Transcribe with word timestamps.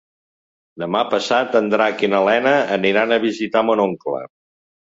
Demà 0.83 1.01
passat 1.11 1.57
en 1.59 1.69
Drac 1.75 2.01
i 2.07 2.11
na 2.15 2.23
Lena 2.31 2.57
aniran 2.79 3.15
a 3.19 3.23
visitar 3.29 3.67
mon 3.69 3.87
oncle. 3.89 4.27